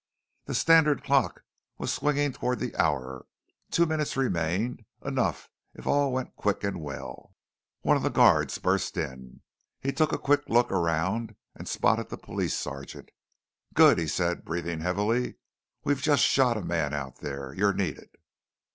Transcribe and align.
The 0.45 0.55
standard 0.55 1.03
clock 1.03 1.43
was 1.77 1.93
swinging 1.93 2.33
towards 2.33 2.59
the 2.59 2.75
hour, 2.75 3.27
two 3.69 3.85
minutes 3.85 4.17
remained, 4.17 4.83
enough 5.05 5.47
if 5.75 5.85
all 5.85 6.11
went 6.11 6.35
quick 6.35 6.63
and 6.63 6.81
well. 6.81 7.35
One 7.81 7.95
of 7.97 8.01
the 8.01 8.09
guards 8.09 8.57
burst 8.57 8.97
in. 8.97 9.41
He 9.79 9.91
took 9.93 10.11
a 10.11 10.17
quick 10.17 10.49
look 10.49 10.71
around 10.71 11.35
and 11.53 11.69
spotted 11.69 12.09
the 12.09 12.17
police 12.17 12.55
sergeant. 12.57 13.11
"Good," 13.75 13.99
he 13.99 14.07
said, 14.07 14.43
breathing 14.43 14.79
heavily. 14.79 15.35
"We've 15.83 16.01
just 16.01 16.23
shot 16.23 16.57
a 16.57 16.63
man 16.63 16.95
out 16.95 17.17
there. 17.19 17.53
You're 17.53 17.71
needed." 17.71 18.09